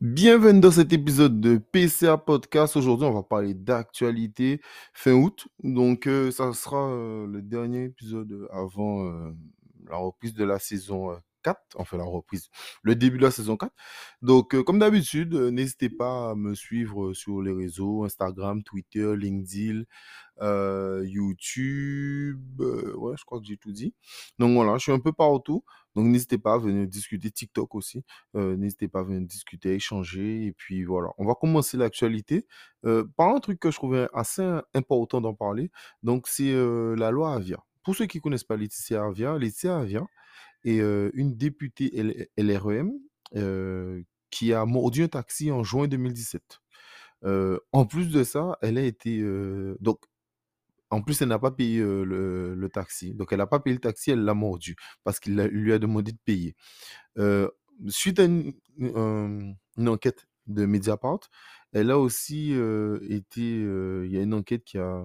Bienvenue 0.00 0.60
dans 0.60 0.70
cet 0.70 0.94
épisode 0.94 1.42
de 1.42 1.58
PCA 1.58 2.16
Podcast. 2.16 2.74
Aujourd'hui, 2.74 3.06
on 3.06 3.12
va 3.12 3.22
parler 3.22 3.52
d'actualité 3.52 4.62
fin 4.94 5.12
août. 5.12 5.46
Donc, 5.62 6.06
euh, 6.06 6.30
ça 6.30 6.54
sera 6.54 6.88
euh, 6.88 7.26
le 7.26 7.42
dernier 7.42 7.84
épisode 7.84 8.48
avant 8.50 9.04
euh, 9.04 9.36
la 9.90 9.98
reprise 9.98 10.32
de 10.32 10.42
la 10.44 10.58
saison 10.58 11.14
4. 11.42 11.60
Enfin, 11.74 11.98
la 11.98 12.04
reprise, 12.04 12.48
le 12.82 12.94
début 12.94 13.18
de 13.18 13.24
la 13.24 13.30
saison 13.30 13.58
4. 13.58 13.70
Donc, 14.22 14.58
comme 14.62 14.78
d'habitude, 14.78 15.34
n'hésitez 15.34 15.90
pas 15.90 16.30
à 16.30 16.34
me 16.34 16.54
suivre 16.54 17.12
sur 17.12 17.42
les 17.42 17.52
réseaux 17.52 18.04
Instagram, 18.04 18.62
Twitter, 18.62 19.14
LinkedIn, 19.14 19.82
YouTube. 21.04 22.58
ouais, 22.58 23.16
je 23.18 23.24
crois 23.26 23.38
que 23.38 23.44
j'ai 23.44 23.58
tout 23.58 23.72
dit. 23.72 23.92
Donc, 24.38 24.54
voilà, 24.54 24.78
je 24.78 24.84
suis 24.84 24.92
un 24.92 24.98
peu 24.98 25.12
partout. 25.12 25.62
Donc 25.96 26.06
n'hésitez 26.06 26.38
pas 26.38 26.54
à 26.54 26.58
venir 26.58 26.86
discuter 26.86 27.30
TikTok 27.30 27.74
aussi. 27.74 28.04
Euh, 28.36 28.56
n'hésitez 28.56 28.88
pas 28.88 29.00
à 29.00 29.02
venir 29.02 29.22
discuter, 29.22 29.74
échanger. 29.74 30.46
Et 30.46 30.52
puis 30.52 30.84
voilà, 30.84 31.10
on 31.18 31.26
va 31.26 31.34
commencer 31.34 31.76
l'actualité 31.76 32.46
euh, 32.84 33.04
par 33.16 33.34
un 33.34 33.40
truc 33.40 33.58
que 33.58 33.70
je 33.70 33.76
trouvais 33.76 34.08
assez 34.12 34.42
important 34.74 35.20
d'en 35.20 35.34
parler. 35.34 35.70
Donc 36.02 36.28
c'est 36.28 36.52
euh, 36.52 36.94
la 36.96 37.10
loi 37.10 37.34
Avia. 37.34 37.58
Pour 37.82 37.96
ceux 37.96 38.06
qui 38.06 38.18
ne 38.18 38.22
connaissent 38.22 38.44
pas 38.44 38.56
Laetitia 38.56 39.04
Avia, 39.04 39.38
Laetitia 39.38 39.78
Avia 39.78 40.06
est 40.64 40.80
une 41.14 41.36
députée 41.36 41.90
LREM 42.36 42.92
qui 44.30 44.52
a 44.52 44.66
mordu 44.66 45.04
un 45.04 45.08
taxi 45.08 45.50
en 45.50 45.64
juin 45.64 45.88
2017. 45.88 46.60
en 47.24 47.86
plus 47.86 48.10
de 48.10 48.22
ça, 48.24 48.58
elle 48.60 48.76
a 48.76 48.82
été... 48.82 49.22
donc 49.80 50.00
en 50.90 51.02
plus, 51.02 51.22
elle 51.22 51.28
n'a 51.28 51.38
pas 51.38 51.50
payé 51.52 51.80
le, 51.80 52.68
taxi. 52.72 53.14
Donc, 53.14 53.32
elle 53.32 53.38
n'a 53.38 53.46
pas 53.46 53.60
payé 53.60 53.74
le 53.74 53.80
taxi, 53.80 54.10
elle 54.10 54.24
l'a 54.24 54.34
mordu 54.34 54.76
parce 55.04 55.20
qu'il 55.20 55.36
lui 55.36 55.72
a 55.72 55.78
demandé 55.78 56.12
de 56.12 56.18
payer. 56.24 56.54
suite 57.88 58.18
à 58.18 58.24
une, 58.24 59.56
enquête 59.78 60.26
de 60.46 60.66
Mediapart, 60.66 61.20
elle 61.72 61.90
a 61.90 61.98
aussi 61.98 62.52
été. 63.08 63.40
Il 63.40 64.10
y 64.10 64.18
a 64.18 64.22
une 64.22 64.34
enquête 64.34 64.64
qui 64.64 64.78
a 64.78 65.04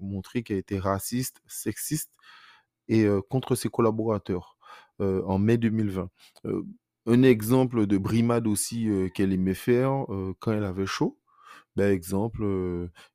montré 0.00 0.42
qu'elle 0.42 0.58
été 0.58 0.78
raciste, 0.78 1.40
sexiste 1.46 2.12
et 2.88 3.06
contre 3.30 3.54
ses 3.54 3.68
collaborateurs 3.68 4.58
en 4.98 5.38
mai 5.38 5.58
2020. 5.58 6.10
un 7.06 7.22
exemple 7.22 7.86
de 7.86 7.98
brimade 7.98 8.46
aussi 8.46 8.88
qu'elle 9.14 9.32
aimait 9.32 9.54
faire 9.54 10.06
quand 10.40 10.52
elle 10.52 10.64
avait 10.64 10.86
chaud. 10.86 11.18
Ben, 11.76 11.90
exemple, 11.92 12.44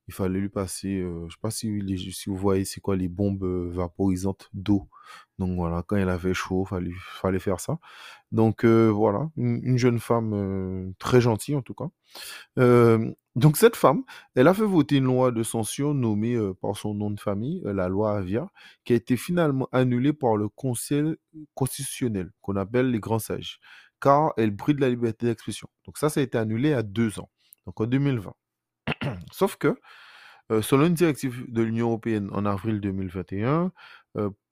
il 0.07 0.13
fallait 0.13 0.39
lui 0.39 0.49
passer, 0.49 1.01
je 1.01 1.31
sais 1.31 1.39
pas 1.41 1.51
si 1.51 1.79
vous 2.27 2.35
voyez 2.35 2.65
c'est 2.65 2.81
quoi 2.81 2.95
les 2.97 3.07
bombes, 3.07 3.43
vaporisantes 3.71 4.49
d'eau. 4.53 4.89
Donc 5.37 5.55
voilà, 5.55 5.83
quand 5.83 5.95
elle 5.95 6.09
avait 6.09 6.33
chaud, 6.33 6.65
fallait 6.65 6.91
fallait 7.21 7.39
faire 7.39 7.59
ça. 7.61 7.79
Donc 8.31 8.65
voilà, 8.65 9.29
une 9.37 9.77
jeune 9.77 9.99
femme, 9.99 10.93
très 10.99 11.21
gentille 11.21 11.55
en 11.55 11.61
tout 11.61 11.73
cas. 11.73 11.89
donc 13.35 13.55
cette 13.57 13.77
femme, 13.77 14.03
elle 14.35 14.47
a 14.49 14.53
fait 14.53 14.65
voter 14.65 14.97
une 14.97 15.05
loi 15.05 15.31
de 15.31 15.43
censure 15.43 15.93
nommée, 15.93 16.37
par 16.61 16.75
son 16.75 16.93
nom 16.93 17.11
de 17.11 17.19
famille, 17.19 17.61
la 17.63 17.87
loi 17.87 18.17
Avia, 18.17 18.49
qui 18.83 18.93
a 18.93 18.95
été 18.97 19.15
finalement 19.15 19.69
annulée 19.71 20.13
par 20.13 20.35
le 20.35 20.49
Conseil 20.49 21.15
constitutionnel, 21.53 22.31
qu'on 22.41 22.57
appelle 22.57 22.91
les 22.91 22.99
grands 22.99 23.19
sages, 23.19 23.59
car 24.01 24.33
elle 24.37 24.51
bride 24.51 24.79
la 24.79 24.89
liberté 24.89 25.27
d'expression. 25.27 25.69
Donc 25.85 25.97
ça, 25.97 26.09
ça 26.09 26.19
a 26.19 26.23
été 26.23 26.37
annulé 26.37 26.73
à 26.73 26.83
deux 26.83 27.19
ans, 27.19 27.29
donc 27.65 27.79
en 27.79 27.85
2020. 27.85 28.33
Sauf 29.31 29.55
que, 29.57 29.75
selon 30.61 30.87
une 30.87 30.93
directive 30.93 31.51
de 31.51 31.61
l'Union 31.61 31.87
européenne 31.87 32.29
en 32.33 32.45
avril 32.45 32.81
2021, 32.81 33.71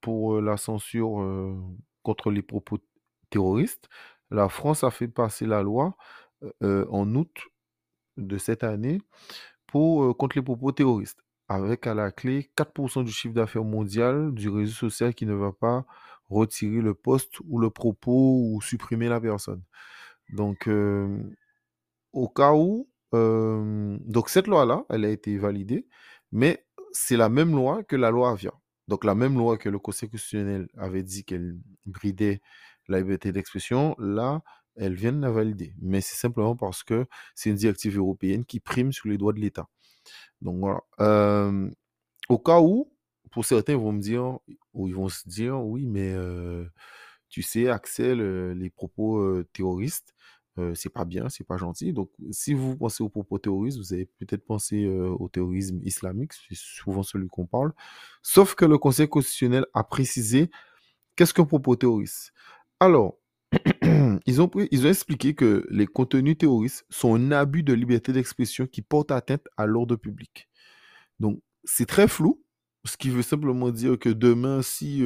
pour 0.02 0.42
la 0.42 0.58
censure 0.58 1.58
contre 2.04 2.32
les 2.32 2.42
propos 2.42 2.80
terroristes, 3.30 3.90
la 4.30 4.50
France 4.50 4.84
a 4.84 4.92
fait 4.92 5.08
passer 5.08 5.46
la 5.46 5.64
loi 5.64 5.96
en 6.64 7.16
août 7.16 7.36
de 8.18 8.38
cette 8.38 8.64
année 8.64 9.02
pour, 9.68 10.16
contre 10.18 10.38
les 10.38 10.44
propos 10.44 10.72
terroristes, 10.72 11.24
avec 11.50 11.88
à 11.88 11.94
la 11.94 12.12
clé 12.12 12.52
4% 12.56 13.04
du 13.04 13.12
chiffre 13.12 13.34
d'affaires 13.34 13.64
mondial 13.64 14.34
du 14.34 14.50
réseau 14.50 14.74
social 14.74 15.16
qui 15.16 15.26
ne 15.26 15.34
va 15.34 15.52
pas 15.52 15.86
retirer 16.30 16.82
le 16.82 16.94
poste 16.94 17.40
ou 17.48 17.60
le 17.60 17.70
propos 17.70 18.42
ou 18.44 18.62
supprimer 18.62 19.10
la 19.10 19.22
personne. 19.22 19.64
Donc, 20.30 20.70
au 22.14 22.28
cas 22.30 22.54
où 22.54 22.90
donc 23.14 24.30
cette 24.30 24.48
loi-là, 24.48 24.86
elle 24.90 25.06
a 25.06 25.10
été 25.10 25.38
validée, 25.38 25.88
mais 26.32 26.66
c'est 26.92 27.18
la 27.18 27.30
même 27.30 27.56
loi 27.56 27.84
que 27.84 27.96
la 27.96 28.12
loi 28.12 28.32
Avia. 28.32 28.52
Donc 28.88 29.04
la 29.04 29.16
même 29.16 29.38
loi 29.38 29.58
que 29.58 29.70
le 29.70 29.80
Conseil 29.80 30.10
constitutionnel 30.10 30.68
avait 30.78 31.04
dit 31.04 31.24
qu'elle 31.26 31.58
bridait 31.86 32.42
la 32.88 33.00
liberté 33.00 33.32
d'expression, 33.32 33.96
là, 34.00 34.42
elle 34.76 34.94
vient 34.94 35.12
de 35.12 35.22
la 35.22 35.32
valider. 35.32 35.74
Mais 35.82 36.02
c'est 36.02 36.16
simplement 36.16 36.56
parce 36.56 36.84
que 36.84 37.06
c'est 37.36 37.50
une 37.50 37.56
directive 37.56 37.98
européenne 37.98 38.46
qui 38.46 38.60
prime 38.60 38.94
sur 38.94 39.10
les 39.10 39.18
droits 39.18 39.34
de 39.34 39.40
l'État. 39.40 39.68
Donc 40.42 40.60
voilà. 40.60 40.82
au 42.30 42.38
cas 42.40 42.60
où, 42.60 42.92
pour 43.32 43.46
certains, 43.46 43.74
ils 43.74 43.80
vont 43.80 43.92
me 43.92 44.02
dire, 44.02 44.40
ou 44.74 44.88
ils 44.88 44.96
vont 44.96 45.10
se 45.10 45.28
dire, 45.28 45.60
oui, 45.64 45.86
mais 45.86 46.16
tu 47.30 47.42
sais, 47.42 47.68
Axel, 47.70 48.20
les 48.54 48.70
propos 48.70 49.44
terroristes, 49.54 50.14
c'est 50.74 50.90
pas 50.92 51.06
bien, 51.06 51.30
c'est 51.30 51.44
pas 51.46 51.58
gentil. 51.58 51.94
Donc, 51.94 52.10
si 52.32 52.54
vous 52.54 52.76
pensez 52.76 53.04
au 53.04 53.10
propos 53.10 53.38
terroriste, 53.38 53.78
vous 53.78 53.94
avez 53.94 54.06
peut-être 54.06 54.46
pensé 54.46 54.88
au 54.88 55.30
terrorisme 55.30 55.80
islamique, 55.84 56.34
c'est 56.34 56.56
souvent 56.56 57.04
celui 57.04 57.28
qu'on 57.28 57.46
parle. 57.46 57.74
Sauf 58.22 58.56
que 58.56 58.66
le 58.66 58.78
Conseil 58.78 59.08
constitutionnel 59.08 59.66
a 59.74 59.84
précisé 59.84 60.50
qu'est-ce 61.16 61.34
qu'un 61.34 61.46
propos 61.46 61.76
terroriste. 61.76 62.34
Alors, 62.80 63.18
ils, 64.26 64.42
ont, 64.42 64.50
ils 64.72 64.86
ont 64.86 64.90
expliqué 64.90 65.34
que 65.34 65.66
les 65.70 65.88
contenus 65.88 66.38
terroristes 66.38 66.86
sont 66.90 67.16
un 67.16 67.32
abus 67.32 67.64
de 67.64 67.74
liberté 67.74 68.14
d'expression 68.14 68.68
qui 68.68 68.82
porte 68.82 69.12
atteinte 69.12 69.48
à 69.58 69.66
l'ordre 69.66 69.96
public. 69.96 70.50
Donc, 71.20 71.42
c'est 71.64 71.86
très 71.86 72.08
flou, 72.08 72.42
ce 72.86 72.98
qui 72.98 73.10
veut 73.10 73.22
simplement 73.22 73.72
dire 73.72 73.98
que 74.00 74.10
demain, 74.10 74.62
si, 74.62 75.04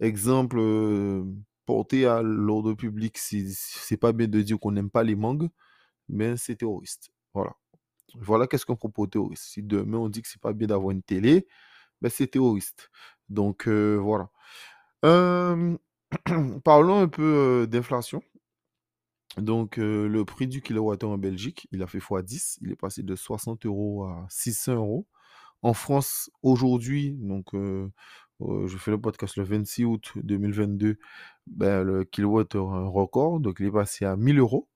exemple, 0.00 0.58
porter 1.68 2.06
à 2.06 2.22
l'ordre 2.22 2.72
public, 2.72 3.18
c'est 3.18 3.98
pas 3.98 4.12
bien 4.12 4.26
de 4.26 4.40
dire 4.40 4.58
qu'on 4.58 4.72
n'aime 4.72 4.88
pas 4.88 5.02
les 5.02 5.14
mangues, 5.14 5.50
mais 6.08 6.34
c'est 6.38 6.56
terroriste. 6.56 7.10
Voilà. 7.34 7.52
Voilà 8.14 8.46
qu'est-ce 8.46 8.64
qu'on 8.64 8.74
propose 8.74 9.10
terroriste. 9.10 9.44
Si 9.44 9.62
demain 9.62 9.98
on 9.98 10.08
dit 10.08 10.22
que 10.22 10.28
c'est 10.28 10.40
pas 10.40 10.54
bien 10.54 10.68
d'avoir 10.68 10.92
une 10.92 11.02
télé, 11.02 11.46
ben 12.00 12.08
c'est 12.08 12.28
terroriste. 12.28 12.90
Donc 13.28 13.68
euh, 13.68 13.96
voilà. 13.96 14.30
parlons 16.64 17.00
un 17.00 17.08
peu 17.08 17.22
euh, 17.22 17.66
d'inflation. 17.66 18.22
Donc 19.36 19.78
euh, 19.78 20.08
le 20.08 20.24
prix 20.24 20.48
du 20.48 20.62
kilowattheure 20.62 21.10
en 21.10 21.18
Belgique, 21.18 21.68
il 21.70 21.82
a 21.82 21.86
fait 21.86 21.98
x10. 21.98 22.56
Il 22.62 22.72
est 22.72 22.76
passé 22.76 23.02
de 23.02 23.14
60 23.14 23.66
euros 23.66 24.04
à 24.04 24.26
600 24.30 24.76
euros. 24.76 25.06
En 25.60 25.74
France, 25.74 26.30
aujourd'hui, 26.42 27.12
donc 27.18 27.52
je 28.40 28.76
fais 28.76 28.90
le 28.90 29.00
podcast 29.00 29.36
le 29.36 29.44
26 29.44 29.84
août 29.84 30.12
2022, 30.16 30.98
ben, 31.46 31.82
le 31.82 32.04
kilowattheure 32.04 32.74
un 32.74 32.88
record, 32.88 33.40
donc 33.40 33.56
il 33.60 33.66
est 33.66 33.70
passé 33.70 34.04
à 34.04 34.16
1000 34.16 34.38
euros. 34.38 34.68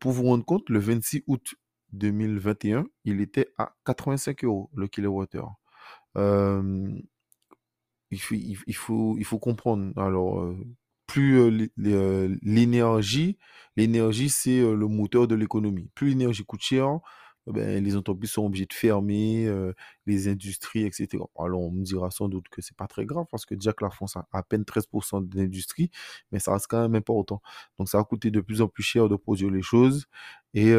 pour 0.00 0.12
vous 0.12 0.24
rendre 0.24 0.44
compte, 0.44 0.68
le 0.70 0.78
26 0.78 1.24
août 1.26 1.54
2021, 1.92 2.86
il 3.04 3.20
était 3.20 3.52
à 3.58 3.74
85 3.86 4.44
euros 4.44 4.70
le 4.74 4.88
kilowattheure. 4.88 5.54
il, 6.16 7.02
faut, 8.20 8.34
il, 8.34 8.76
faut, 8.76 9.16
il 9.18 9.24
faut 9.24 9.38
comprendre. 9.38 9.92
Alors, 9.98 10.54
plus 11.06 11.70
l'énergie, 11.76 13.38
l'énergie 13.76 14.30
c'est 14.30 14.60
le 14.60 14.88
moteur 14.88 15.28
de 15.28 15.34
l'économie. 15.34 15.90
Plus 15.94 16.10
l'énergie 16.10 16.44
coûte 16.44 16.62
cher, 16.62 17.00
ben, 17.46 17.82
les 17.82 17.96
entreprises 17.96 18.30
sont 18.30 18.46
obligées 18.46 18.66
de 18.66 18.72
fermer, 18.72 19.48
les 20.06 20.28
industries, 20.28 20.84
etc. 20.84 21.22
Alors, 21.38 21.60
on 21.60 21.70
me 21.70 21.82
dira 21.84 22.10
sans 22.10 22.28
doute 22.28 22.48
que 22.48 22.62
c'est 22.62 22.76
pas 22.76 22.86
très 22.86 23.04
grave 23.04 23.26
parce 23.30 23.44
que 23.46 23.54
déjà 23.54 23.72
que 23.72 23.84
la 23.84 23.90
France 23.90 24.16
a 24.16 24.26
à 24.32 24.42
peine 24.42 24.64
13% 24.64 25.28
de 25.28 25.36
l'industrie, 25.36 25.90
mais 26.32 26.38
ça 26.38 26.52
reste 26.52 26.66
quand 26.68 26.80
même 26.80 26.94
important. 26.94 27.42
Donc, 27.78 27.88
ça 27.88 27.98
va 27.98 28.04
coûter 28.04 28.30
de 28.30 28.40
plus 28.40 28.62
en 28.62 28.68
plus 28.68 28.82
cher 28.82 29.08
de 29.08 29.16
produire 29.16 29.50
les 29.50 29.62
choses 29.62 30.06
et 30.54 30.72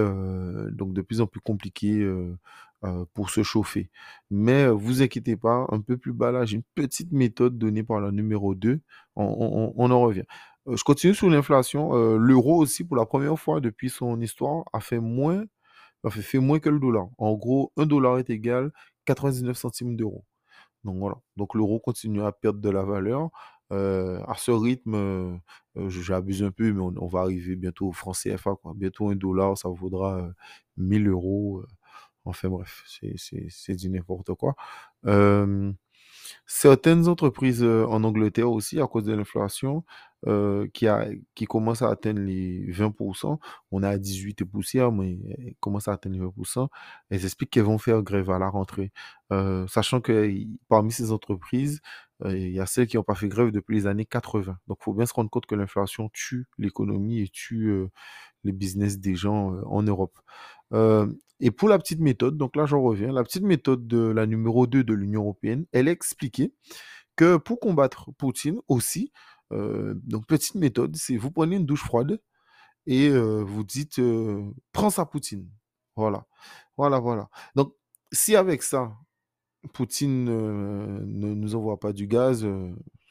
donc 0.72 0.94
de 0.94 1.02
plus 1.02 1.22
en 1.22 1.28
plus 1.28 1.42
compliqué 1.42 2.08
pour 3.14 3.30
se 3.30 3.44
chauffer. 3.44 3.90
Mais 4.30 4.68
vous 4.68 5.02
inquiétez 5.02 5.36
pas, 5.38 5.66
un 5.72 5.82
peu 5.82 5.98
plus 5.98 6.14
bas 6.14 6.32
là, 6.32 6.46
j'ai 6.46 6.58
une 6.58 6.64
petite 6.76 7.12
méthode 7.12 7.58
donnée 7.58 7.84
par 7.84 8.00
la 8.00 8.12
numéro 8.12 8.56
2. 8.56 8.80
On, 9.16 9.74
on 9.76 9.92
en 9.92 10.02
revient. 10.02 10.26
Je 10.68 10.84
continue 10.84 11.14
sur 11.14 11.30
l'inflation. 11.30 11.94
L'euro 12.18 12.58
aussi, 12.58 12.84
pour 12.84 12.98
la 12.98 13.06
première 13.06 13.38
fois 13.40 13.60
depuis 13.62 13.90
son 13.90 14.20
histoire, 14.20 14.66
a 14.74 14.80
fait 14.80 15.00
moins 15.00 15.46
fait, 16.10 16.40
moins 16.40 16.60
que 16.60 16.70
le 16.70 16.80
dollar. 16.80 17.08
En 17.18 17.34
gros, 17.34 17.72
un 17.78 17.86
dollar 17.86 18.20
est 18.20 18.30
égal 18.30 18.72
99 19.06 19.58
centimes 19.58 19.96
d'euros. 19.96 20.26
Donc 20.84 20.98
voilà. 20.98 21.18
Donc 21.38 21.56
l'euro 21.56 21.80
continue 21.80 22.22
à 22.24 22.32
perdre 22.32 22.60
de 22.60 22.70
la 22.70 22.84
valeur. 22.84 23.30
Euh, 23.72 24.22
à 24.28 24.36
ce 24.36 24.52
rythme, 24.52 24.96
euh, 24.96 25.36
euh, 25.78 25.90
j'abuse 25.90 26.44
un 26.44 26.52
peu, 26.52 26.72
mais 26.72 26.82
on, 26.82 27.08
va 27.08 27.22
arriver 27.22 27.56
bientôt 27.56 27.88
au 27.88 27.92
franc 27.94 28.12
CFA. 28.14 28.56
Bientôt 28.76 29.10
un 29.10 29.16
dollar, 29.16 29.58
ça 29.58 29.70
vaudra 29.70 30.30
1000 30.78 31.08
euros. 31.10 31.64
enfin 32.26 32.50
bref, 32.50 32.84
c'est 32.88 33.76
du 33.76 33.90
n'importe 33.90 34.34
quoi. 34.36 34.56
Certaines 36.46 37.08
entreprises 37.08 37.64
euh, 37.64 37.86
en 37.88 38.04
Angleterre 38.04 38.52
aussi, 38.52 38.80
à 38.82 38.88
cause 38.88 39.04
de 39.06 39.14
l'inflation, 39.14 39.84
euh, 40.28 40.68
qui, 40.74 40.88
a, 40.88 41.08
qui 41.36 41.46
commence 41.46 41.82
à 41.82 41.90
atteindre 41.90 42.20
les 42.22 42.66
20%, 42.72 43.38
on 43.72 43.84
est 43.84 43.88
à 43.88 43.98
18 43.98 44.42
et 44.42 44.46
poussière, 44.46 44.92
mais 44.92 45.20
elles 45.38 45.56
commencent 45.60 45.88
à 45.88 45.94
atteindre 45.94 46.16
les 46.16 46.22
20%, 46.22 46.68
elles 47.10 47.26
expliquent 47.26 47.52
qu'elles 47.52 47.64
vont 47.64 47.78
faire 47.78 48.02
grève 48.02 48.30
à 48.32 48.40
la 48.40 48.50
rentrée. 48.50 48.92
Euh, 49.32 49.68
sachant 49.68 50.02
que 50.02 50.32
parmi 50.68 50.92
ces 50.92 51.12
entreprises, 51.12 51.82
il 52.24 52.52
y 52.52 52.60
a 52.60 52.66
celles 52.66 52.88
qui 52.88 52.96
n'ont 52.98 53.04
pas 53.04 53.16
fait 53.16 53.28
grève 53.28 53.52
depuis 53.52 53.76
les 53.76 53.88
années 53.88 54.06
80. 54.06 54.58
Donc, 54.68 54.78
il 54.80 54.84
faut 54.84 54.94
bien 54.94 55.06
se 55.06 55.14
rendre 55.14 55.30
compte 55.30 55.46
que 55.46 55.56
l'inflation 55.56 56.10
tue 56.14 56.48
l'économie 56.58 57.22
et 57.22 57.28
tue 57.28 57.86
les 58.44 58.52
business 58.52 59.00
des 59.00 59.16
gens 59.16 59.54
en 59.66 59.84
Europe. 59.84 60.18
et 61.40 61.52
pour 61.52 61.70
la 61.70 61.78
petite 61.78 62.00
méthode, 62.00 62.38
donc 62.38 62.56
là 62.56 62.66
j'en 62.66 62.82
reviens, 62.82 63.12
la 63.12 63.24
petite 63.24 63.44
méthode 63.44 63.88
de 63.88 64.00
la 64.00 64.26
numéro 64.26 64.68
2 64.68 64.84
de 64.84 64.94
l'Union 64.94 65.22
européenne, 65.22 65.66
elle 65.72 65.88
expliquait 65.88 66.54
que 67.16 67.38
pour 67.38 67.60
combattre 67.60 68.12
Poutine 68.14 68.60
aussi, 68.68 69.12
donc 69.52 70.26
petite 70.28 70.56
méthode, 70.56 70.96
c'est 70.96 71.18
vous 71.18 71.32
prenez 71.32 71.58
une 71.58 71.66
douche 71.66 71.84
froide 71.84 72.22
et 72.88 73.10
vous 73.10 73.64
dites 73.64 74.02
prends 74.72 74.90
ça 74.90 75.06
Poutine. 75.06 75.50
Voilà, 75.96 76.26
voilà, 76.78 77.00
voilà. 77.00 77.30
Donc 77.56 77.74
si 78.12 78.36
avec 78.36 78.64
ça, 78.64 78.94
Poutine 79.74 80.26
ne 80.26 81.34
nous 81.34 81.56
envoie 81.56 81.80
pas 81.80 81.94
du 81.94 82.08
gaz, 82.08 82.48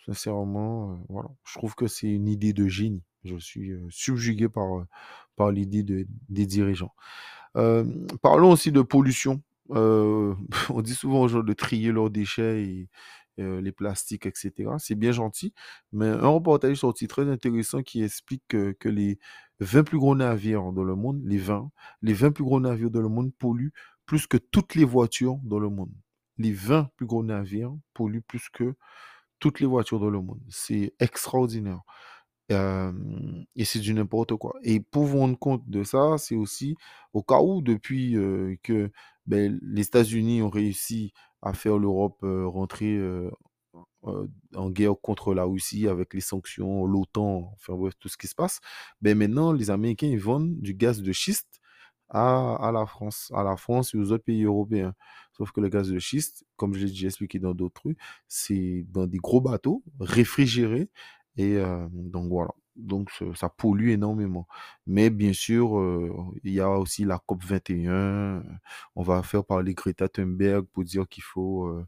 sincèrement, 0.07 1.05
voilà, 1.09 1.29
je 1.45 1.55
trouve 1.55 1.75
que 1.75 1.87
c'est 1.87 2.09
une 2.09 2.29
idée 2.29 2.53
de 2.53 2.67
génie. 2.69 3.03
Je 3.25 3.37
suis 3.37 3.73
subjugué 3.89 4.49
par, 4.49 5.51
l'idée 5.51 6.07
des 6.29 6.47
dirigeants. 6.47 6.95
parlons 7.55 8.53
aussi 8.53 8.73
de 8.73 8.83
pollution. 8.83 9.43
on 9.71 10.37
dit 10.83 10.95
souvent 10.95 11.23
aux 11.23 11.29
gens 11.29 11.43
de 11.43 11.53
trier 11.55 11.91
leurs 11.91 12.11
déchets 12.11 12.63
et 12.63 12.89
les 13.39 13.73
plastiques, 13.73 14.27
etc. 14.27 14.53
C'est 14.79 14.95
bien 14.95 15.13
gentil, 15.13 15.55
mais 15.93 16.07
un 16.07 16.29
reportage 16.29 16.79
sorti 16.79 17.09
très 17.09 17.29
intéressant 17.29 17.83
qui 17.83 18.03
explique 18.03 18.43
que, 18.49 18.73
que, 18.73 18.89
les 18.89 19.19
20 19.61 19.85
plus 19.85 19.99
gros 19.99 20.15
navires 20.15 20.73
dans 20.73 20.85
le 20.85 20.95
monde, 20.95 21.21
les 21.25 21.39
20, 21.39 21.71
les 22.03 22.13
20 22.13 22.33
plus 22.33 22.45
gros 22.45 22.61
navires 22.61 22.91
dans 22.91 23.01
le 23.01 23.09
monde 23.09 23.33
polluent 23.35 23.73
plus 24.07 24.27
que 24.27 24.37
toutes 24.37 24.75
les 24.75 24.85
voitures 24.85 25.39
dans 25.45 25.59
le 25.59 25.69
monde. 25.69 25.93
Les 26.39 26.53
20 26.53 26.91
plus 26.97 27.07
gros 27.07 27.23
navires 27.23 27.75
polluent 27.95 28.23
plus 28.23 28.49
que 28.49 28.75
toutes 29.39 29.61
les 29.61 29.67
voitures 29.67 30.01
dans 30.01 30.11
le 30.11 30.21
monde. 30.21 30.41
C'est 30.49 30.95
extraordinaire 31.01 31.81
et 32.51 33.65
c'est 33.65 33.79
du 33.79 33.95
n'importe 33.95 34.37
quoi. 34.37 34.55
Et 34.63 34.81
pour 34.81 35.05
vous 35.05 35.19
rendre 35.19 35.39
compte 35.39 35.69
de 35.69 35.83
ça, 35.83 36.19
c'est 36.19 36.35
aussi 36.35 36.77
au 37.13 37.23
cas 37.23 37.41
où, 37.41 37.63
depuis 37.63 38.13
que 38.63 38.91
ben, 39.27 39.59
les 39.63 39.83
États-Unis 39.83 40.43
ont 40.43 40.51
réussi 40.51 41.13
à 41.41 41.55
faire 41.55 41.79
l'Europe 41.79 42.19
rentrer 42.23 43.01
en 44.55 44.71
guerre 44.71 44.95
contre 45.01 45.35
la 45.35 45.45
Russie 45.45 45.89
avec 45.89 46.13
les 46.15 46.21
sanctions, 46.21 46.85
l'OTAN, 46.87 47.51
enfin 47.55 47.75
bref, 47.75 47.95
tout 47.99 48.09
ce 48.09 48.17
qui 48.19 48.27
se 48.27 48.35
passe, 48.35 48.61
ben 49.01 49.17
maintenant, 49.17 49.53
les 49.53 49.71
Américains, 49.71 50.09
ils 50.09 50.21
vendent 50.21 50.61
du 50.61 50.75
gaz 50.75 51.01
de 51.03 51.13
schiste 51.13 51.61
à, 52.11 52.71
la 52.73 52.87
France, 52.87 53.33
à 53.35 53.43
la 53.43 53.57
France 53.57 53.95
et 53.95 53.99
aux 53.99 54.13
autres 54.13 54.25
pays 54.25 54.45
européens. 54.45 54.95
Sauf 55.33 55.51
que 55.53 55.61
le 55.61 55.69
gaz 55.69 55.91
de 55.91 55.99
schiste, 55.99 56.45
comme 56.57 56.75
je 56.75 56.81
l'ai 56.81 56.91
déjà 56.91 57.09
expliqué 57.09 57.39
dans 57.39 57.55
d'autres 57.55 57.81
trucs, 57.81 57.99
c'est 58.29 58.85
dans 58.91 59.07
des 59.07 59.19
gros 59.19 59.41
bateaux 59.41 59.83
réfrigérés 60.01 60.91
et 61.37 61.59
donc 61.91 62.29
voilà. 62.29 62.53
Donc 62.77 63.11
ça 63.35 63.49
pollue 63.49 63.91
énormément. 63.91 64.47
Mais 64.87 65.11
bien 65.11 65.33
sûr, 65.33 65.81
il 66.45 66.53
y 66.53 66.61
a 66.61 66.71
aussi 66.71 67.05
la 67.05 67.19
COP 67.19 67.43
21. 67.45 68.43
On 68.97 69.03
va 69.03 69.23
faire 69.23 69.45
parler 69.45 69.75
Greta 69.75 70.09
Thunberg 70.09 70.67
pour 70.73 70.85
dire 70.85 71.09
qu'il 71.09 71.25
faut, 71.25 71.85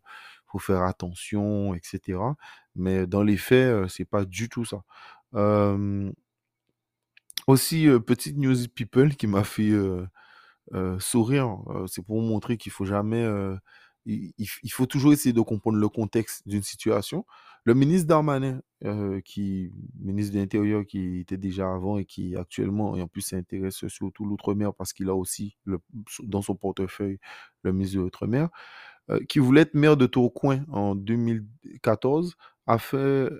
faut 0.47 0.59
faire 0.59 0.83
attention, 0.83 1.75
etc. 1.75 2.19
Mais 2.75 3.07
dans 3.07 3.23
les 3.23 3.37
faits, 3.37 3.89
c'est 3.89 4.05
pas 4.05 4.25
du 4.25 4.49
tout 4.49 4.65
ça. 4.65 4.83
Aussi, 7.47 7.87
petite 8.07 8.37
news 8.37 8.69
people 8.75 9.15
qui 9.17 9.27
m'a 9.27 9.45
fait 9.45 9.73
sourire. 10.99 11.59
c'est 11.87 12.05
pour 12.05 12.21
montrer 12.21 12.57
qu'il 12.57 12.73
faut 12.73 12.85
jamais 12.85 13.25
il, 14.07 14.71
faut 14.71 14.87
toujours 14.87 15.13
essayer 15.13 15.33
de 15.33 15.41
comprendre 15.41 15.79
le 15.79 15.89
contexte 15.89 16.47
d'une 16.47 16.63
situation. 16.63 17.27
Le 17.65 17.75
ministre 17.75 18.07
Darmanin, 18.07 18.61
euh, 18.85 19.21
qui 19.21 19.73
ministre 19.99 20.35
de 20.35 20.39
l'Intérieur, 20.39 20.87
qui 20.87 21.19
était 21.21 21.37
déjà 21.37 21.73
avant 21.73 21.99
et 21.99 22.05
qui 22.05 22.37
actuellement, 22.37 22.97
et 22.97 23.03
en 23.03 23.09
plus 23.09 23.23
s'intéresse 23.23 23.87
surtout 23.89 24.25
l'outre-mer 24.25 24.73
parce 24.75 24.93
qu'il 24.93 25.09
a 25.09 25.15
aussi 25.15 25.57
le, 25.65 25.79
dans 26.23 26.43
son 26.43 26.55
portefeuille 26.55 27.19
le 27.63 27.73
ministre 27.73 27.97
de 27.97 28.03
l'outre-mer, 28.03 28.49
euh, 29.11 29.21
qui 29.29 29.41
voulait 29.41 29.63
être 29.63 29.75
maire 29.75 29.97
de 29.97 30.07
Tourcoing 30.07 30.65
en 30.71 30.95
2014, 30.95 32.37
a 32.67 32.79
fait 32.79 33.31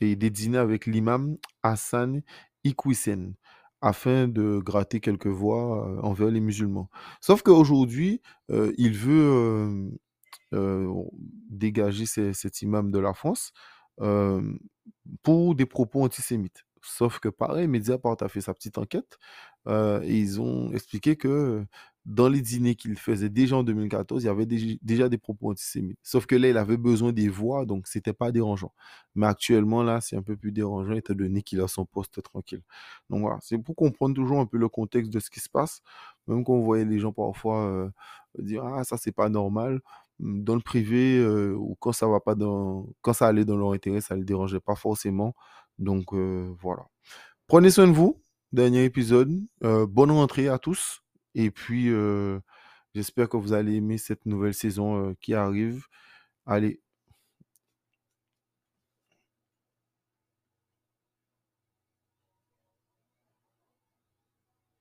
des 0.00 0.30
dîners 0.30 0.58
avec 0.58 0.86
l'imam 0.86 1.36
Hassan 1.62 2.22
Ikwisen 2.62 3.34
afin 3.84 4.28
de 4.28 4.58
gratter 4.58 5.00
quelques 5.00 5.26
voix 5.26 5.88
euh, 5.88 6.00
envers 6.02 6.30
les 6.30 6.40
musulmans. 6.40 6.88
Sauf 7.20 7.42
qu'aujourd'hui, 7.42 8.20
il 8.50 8.92
veut 8.92 9.90
dégager 11.50 12.06
cet 12.06 12.62
imam 12.62 12.90
de 12.90 12.98
la 12.98 13.14
France 13.14 13.52
pour 15.22 15.54
des 15.54 15.66
propos 15.66 16.02
antisémites. 16.02 16.64
Sauf 16.84 17.18
que 17.20 17.28
pareil, 17.28 17.66
Mediapart 17.68 18.16
a 18.20 18.28
fait 18.28 18.40
sa 18.40 18.54
petite 18.54 18.78
enquête 18.78 19.18
et 19.68 20.18
ils 20.18 20.40
ont 20.40 20.70
expliqué 20.72 21.16
que 21.16 21.64
dans 22.04 22.28
les 22.28 22.42
dîners 22.42 22.74
qu'il 22.74 22.98
faisait 22.98 23.30
déjà 23.30 23.56
en 23.56 23.62
2014, 23.62 24.22
il 24.22 24.26
y 24.26 24.28
avait 24.28 24.46
déjà 24.46 25.08
des 25.08 25.16
propos 25.16 25.50
antisémites. 25.50 25.98
Sauf 26.02 26.26
que 26.26 26.34
là, 26.36 26.48
il 26.50 26.58
avait 26.58 26.76
besoin 26.76 27.12
des 27.12 27.28
voix, 27.30 27.64
donc 27.64 27.86
c'était 27.86 28.12
pas 28.12 28.30
dérangeant. 28.30 28.72
Mais 29.14 29.26
actuellement, 29.26 29.82
là, 29.82 30.00
c'est 30.02 30.16
un 30.16 30.22
peu 30.22 30.36
plus 30.36 30.52
dérangeant 30.52 30.92
étant 30.92 31.14
donné 31.14 31.42
qu'il 31.42 31.60
a 31.62 31.68
son 31.68 31.86
poste 31.86 32.22
tranquille. 32.22 32.60
Donc 33.08 33.22
voilà, 33.22 33.38
c'est 33.40 33.56
pour 33.58 33.74
comprendre 33.74 34.14
toujours 34.14 34.38
un 34.40 34.46
peu 34.46 34.58
le 34.58 34.68
contexte 34.68 35.10
de 35.12 35.18
ce 35.20 35.30
qui 35.30 35.40
se 35.40 35.48
passe. 35.48 35.80
Même 36.26 36.44
quand 36.44 36.52
on 36.54 36.60
voyait 36.60 36.84
les 36.84 36.98
gens 36.98 37.12
parfois 37.12 37.90
dire 38.38 38.64
Ah, 38.64 38.84
ça, 38.84 38.96
c'est 38.98 39.12
pas 39.12 39.28
normal 39.30 39.80
dans 40.20 40.54
le 40.54 40.60
privé 40.60 41.18
euh, 41.18 41.54
ou 41.56 41.76
quand 41.80 41.92
ça 41.92 42.06
va 42.06 42.20
pas 42.20 42.34
dans 42.36 42.86
quand 43.02 43.12
ça 43.12 43.26
allait 43.26 43.44
dans 43.44 43.56
leur 43.56 43.72
intérêt, 43.72 44.00
ça 44.00 44.14
ne 44.14 44.20
les 44.20 44.24
dérangeait 44.26 44.60
pas 44.60 44.76
forcément. 44.76 45.34
Donc 45.78 46.12
euh, 46.12 46.54
voilà. 46.60 46.86
Prenez 47.46 47.70
soin 47.70 47.86
de 47.86 47.92
vous. 47.92 48.20
Dernier 48.52 48.84
épisode. 48.84 49.32
Euh, 49.64 49.86
bonne 49.86 50.10
rentrée 50.10 50.48
à 50.48 50.58
tous. 50.58 51.02
Et 51.34 51.50
puis 51.50 51.90
j'espère 52.94 53.28
que 53.28 53.36
vous 53.36 53.52
allez 53.52 53.74
aimer 53.74 53.98
cette 53.98 54.24
nouvelle 54.26 54.54
saison 54.54 55.14
qui 55.20 55.34
arrive. 55.34 55.86
Allez, 56.46 56.80